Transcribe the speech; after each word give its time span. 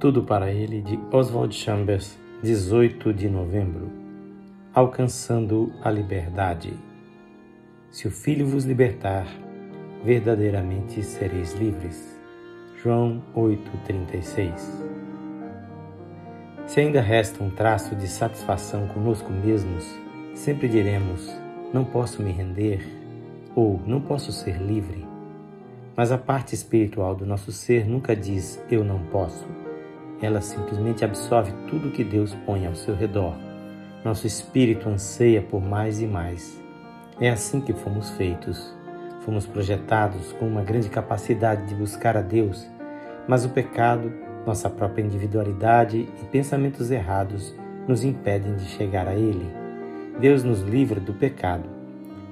Tudo 0.00 0.22
para 0.22 0.52
Ele, 0.52 0.80
de 0.80 0.96
Oswald 1.10 1.52
Chambers, 1.52 2.16
18 2.40 3.12
de 3.12 3.28
novembro. 3.28 3.90
Alcançando 4.72 5.72
a 5.82 5.90
liberdade. 5.90 6.72
Se 7.90 8.06
o 8.06 8.10
Filho 8.12 8.46
vos 8.46 8.64
libertar, 8.64 9.26
verdadeiramente 10.04 11.02
sereis 11.02 11.52
livres. 11.54 12.16
João 12.80 13.20
8,36 13.34 14.52
Se 16.64 16.78
ainda 16.78 17.00
resta 17.00 17.42
um 17.42 17.50
traço 17.50 17.96
de 17.96 18.06
satisfação 18.06 18.86
conosco 18.86 19.32
mesmos, 19.32 19.84
sempre 20.32 20.68
diremos: 20.68 21.28
não 21.74 21.84
posso 21.84 22.22
me 22.22 22.30
render 22.30 22.86
ou 23.52 23.82
não 23.84 24.00
posso 24.00 24.30
ser 24.30 24.58
livre. 24.62 25.04
Mas 25.96 26.12
a 26.12 26.18
parte 26.18 26.54
espiritual 26.54 27.16
do 27.16 27.26
nosso 27.26 27.50
ser 27.50 27.84
nunca 27.84 28.14
diz 28.14 28.62
eu 28.70 28.84
não 28.84 29.00
posso 29.06 29.44
ela 30.20 30.40
simplesmente 30.40 31.04
absorve 31.04 31.52
tudo 31.68 31.90
que 31.90 32.04
Deus 32.04 32.34
põe 32.46 32.66
ao 32.66 32.74
seu 32.74 32.94
redor. 32.94 33.34
Nosso 34.04 34.26
espírito 34.26 34.88
anseia 34.88 35.42
por 35.42 35.60
mais 35.60 36.00
e 36.00 36.06
mais. 36.06 36.60
É 37.20 37.30
assim 37.30 37.60
que 37.60 37.72
fomos 37.72 38.10
feitos. 38.10 38.74
Fomos 39.20 39.46
projetados 39.46 40.32
com 40.32 40.46
uma 40.46 40.62
grande 40.62 40.88
capacidade 40.88 41.66
de 41.66 41.74
buscar 41.74 42.16
a 42.16 42.22
Deus, 42.22 42.66
mas 43.26 43.44
o 43.44 43.50
pecado, 43.50 44.12
nossa 44.46 44.70
própria 44.70 45.02
individualidade 45.02 46.08
e 46.22 46.24
pensamentos 46.26 46.90
errados 46.90 47.54
nos 47.86 48.04
impedem 48.04 48.54
de 48.56 48.64
chegar 48.64 49.06
a 49.06 49.14
Ele. 49.14 49.46
Deus 50.18 50.42
nos 50.42 50.62
livra 50.62 50.98
do 50.98 51.12
pecado, 51.12 51.68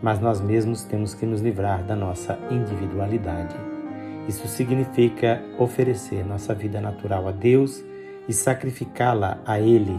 mas 0.03 0.19
nós 0.21 0.41
mesmos 0.41 0.85
temos 0.85 1.15
que 1.15 1.27
nos 1.27 1.41
livrar 1.41 1.83
da 1.85 1.95
nossa 1.95 2.39
individualidade. 2.51 3.76
Isso 4.29 4.49
significa 4.49 5.43
oferecer 5.59 6.25
nossa 6.25 6.55
vida 6.55 6.81
natural 6.81 7.29
a 7.29 7.33
Deus 7.33 7.85
e 8.29 8.33
sacrificá-la 8.33 9.39
a 9.45 9.61
Ele 9.61 9.99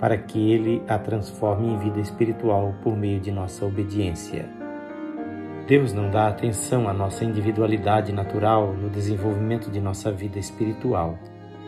para 0.00 0.16
que 0.16 0.50
Ele 0.52 0.82
a 0.88 0.98
transforme 0.98 1.68
em 1.68 1.78
vida 1.78 2.00
espiritual 2.00 2.74
por 2.82 2.96
meio 2.96 3.20
de 3.20 3.30
nossa 3.30 3.64
obediência. 3.64 4.48
Deus 5.66 5.92
não 5.92 6.10
dá 6.10 6.28
atenção 6.28 6.88
à 6.88 6.94
nossa 6.94 7.24
individualidade 7.24 8.12
natural 8.12 8.72
no 8.72 8.88
desenvolvimento 8.88 9.70
de 9.70 9.80
nossa 9.80 10.10
vida 10.10 10.38
espiritual. 10.38 11.18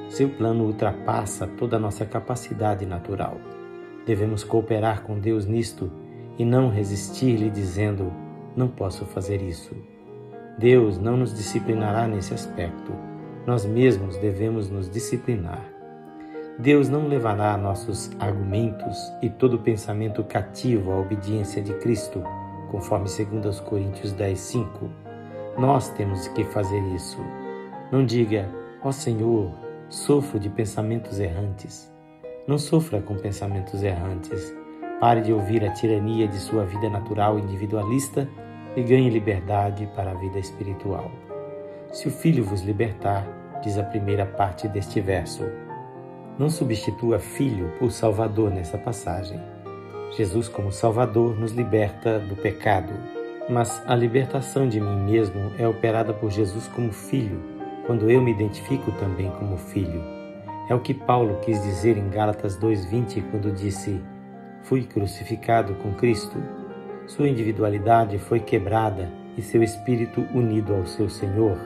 Seu 0.08 0.28
plano 0.30 0.64
ultrapassa 0.64 1.46
toda 1.46 1.76
a 1.76 1.78
nossa 1.78 2.06
capacidade 2.06 2.86
natural. 2.86 3.36
Devemos 4.06 4.42
cooperar 4.42 5.02
com 5.02 5.18
Deus 5.18 5.44
nisto 5.44 5.92
e 6.38 6.44
não 6.44 6.70
resistir-lhe 6.70 7.50
dizendo: 7.50 8.10
Não 8.56 8.68
posso 8.68 9.04
fazer 9.04 9.42
isso. 9.42 9.76
Deus 10.60 10.98
não 10.98 11.16
nos 11.16 11.34
disciplinará 11.34 12.06
nesse 12.06 12.34
aspecto. 12.34 12.92
Nós 13.46 13.64
mesmos 13.64 14.18
devemos 14.18 14.68
nos 14.68 14.90
disciplinar. 14.90 15.64
Deus 16.58 16.86
não 16.86 17.08
levará 17.08 17.56
nossos 17.56 18.10
argumentos 18.20 18.98
e 19.22 19.30
todo 19.30 19.60
pensamento 19.60 20.22
cativo 20.22 20.92
à 20.92 20.98
obediência 20.98 21.62
de 21.62 21.72
Cristo, 21.78 22.22
conforme 22.70 23.06
2 23.06 23.58
Coríntios 23.60 24.12
10, 24.12 24.38
5. 24.38 24.90
Nós 25.56 25.88
temos 25.88 26.28
que 26.28 26.44
fazer 26.44 26.82
isso. 26.94 27.16
Não 27.90 28.04
diga, 28.04 28.46
ó 28.82 28.90
oh 28.90 28.92
Senhor, 28.92 29.50
sofro 29.88 30.38
de 30.38 30.50
pensamentos 30.50 31.18
errantes. 31.18 31.90
Não 32.46 32.58
sofra 32.58 33.00
com 33.00 33.16
pensamentos 33.16 33.82
errantes. 33.82 34.54
Pare 35.00 35.22
de 35.22 35.32
ouvir 35.32 35.64
a 35.64 35.72
tirania 35.72 36.28
de 36.28 36.36
sua 36.36 36.66
vida 36.66 36.90
natural 36.90 37.38
individualista 37.38 38.28
e 38.76 38.82
ganhe 38.82 39.10
liberdade 39.10 39.88
para 39.94 40.12
a 40.12 40.14
vida 40.14 40.38
espiritual. 40.38 41.10
Se 41.92 42.08
o 42.08 42.10
Filho 42.10 42.44
vos 42.44 42.62
libertar, 42.62 43.26
diz 43.62 43.76
a 43.76 43.82
primeira 43.82 44.24
parte 44.24 44.68
deste 44.68 45.00
verso, 45.00 45.44
não 46.38 46.48
substitua 46.48 47.18
Filho 47.18 47.72
por 47.78 47.90
Salvador 47.90 48.50
nessa 48.50 48.78
passagem. 48.78 49.40
Jesus, 50.16 50.48
como 50.48 50.72
Salvador, 50.72 51.38
nos 51.38 51.52
liberta 51.52 52.18
do 52.18 52.34
pecado, 52.34 52.92
mas 53.48 53.82
a 53.86 53.94
libertação 53.94 54.68
de 54.68 54.80
mim 54.80 55.04
mesmo 55.04 55.52
é 55.58 55.66
operada 55.66 56.12
por 56.12 56.30
Jesus 56.30 56.68
como 56.68 56.92
Filho, 56.92 57.42
quando 57.86 58.10
eu 58.10 58.22
me 58.22 58.30
identifico 58.30 58.92
também 58.92 59.30
como 59.32 59.56
Filho. 59.56 60.02
É 60.68 60.74
o 60.74 60.80
que 60.80 60.94
Paulo 60.94 61.40
quis 61.42 61.60
dizer 61.62 61.96
em 61.96 62.08
Gálatas 62.08 62.56
2,20 62.56 63.24
quando 63.30 63.52
disse: 63.52 64.00
Fui 64.62 64.84
crucificado 64.84 65.74
com 65.74 65.92
Cristo. 65.94 66.40
Sua 67.10 67.28
individualidade 67.28 68.18
foi 68.18 68.38
quebrada 68.38 69.10
e 69.36 69.42
seu 69.42 69.64
espírito 69.64 70.24
unido 70.32 70.72
ao 70.72 70.86
seu 70.86 71.10
Senhor, 71.10 71.58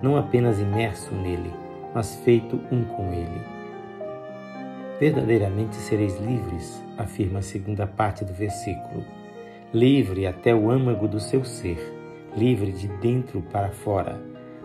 não 0.00 0.16
apenas 0.16 0.60
imerso 0.60 1.12
nele, 1.12 1.50
mas 1.92 2.14
feito 2.24 2.54
um 2.70 2.84
com 2.84 3.12
ele. 3.12 3.40
Verdadeiramente 5.00 5.74
sereis 5.74 6.20
livres, 6.20 6.80
afirma 6.96 7.40
a 7.40 7.42
segunda 7.42 7.84
parte 7.84 8.24
do 8.24 8.32
versículo. 8.32 9.04
Livre 9.74 10.24
até 10.24 10.54
o 10.54 10.70
âmago 10.70 11.08
do 11.08 11.18
seu 11.18 11.44
ser, 11.44 11.78
livre 12.36 12.70
de 12.70 12.86
dentro 12.86 13.42
para 13.42 13.70
fora. 13.70 14.22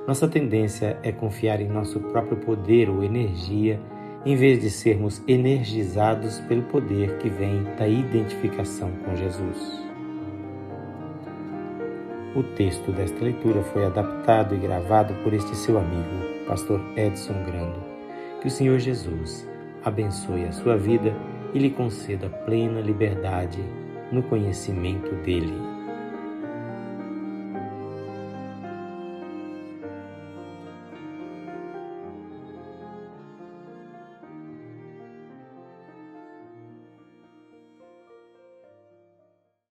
Nossa 0.07 0.27
tendência 0.27 0.99
é 1.01 1.11
confiar 1.11 1.59
em 1.61 1.67
nosso 1.67 1.99
próprio 1.99 2.37
poder 2.37 2.91
ou 2.91 3.03
energia, 3.03 3.79
em 4.23 4.35
vez 4.35 4.59
de 4.59 4.69
sermos 4.69 5.19
energizados 5.27 6.39
pelo 6.41 6.61
poder 6.61 7.17
que 7.17 7.27
vem 7.27 7.63
da 7.75 7.87
identificação 7.87 8.91
com 9.03 9.15
Jesus. 9.15 9.87
O 12.37 12.43
texto 12.43 12.91
desta 12.91 13.25
leitura 13.25 13.63
foi 13.63 13.83
adaptado 13.83 14.53
e 14.53 14.59
gravado 14.59 15.11
por 15.23 15.33
este 15.33 15.55
seu 15.55 15.75
amigo, 15.79 16.45
pastor 16.45 16.79
Edson 16.95 17.33
Grando. 17.43 17.83
Que 18.39 18.47
o 18.47 18.51
Senhor 18.51 18.77
Jesus 18.77 19.49
abençoe 19.83 20.45
a 20.45 20.51
sua 20.51 20.77
vida 20.77 21.15
e 21.51 21.57
lhe 21.57 21.71
conceda 21.71 22.29
plena 22.29 22.79
liberdade 22.79 23.57
no 24.11 24.21
conhecimento 24.21 25.15
dele. 25.25 25.76